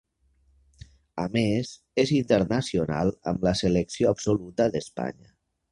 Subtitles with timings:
[1.25, 1.69] A més,
[2.05, 5.35] és internacional amb la selecció absoluta d'Espanya.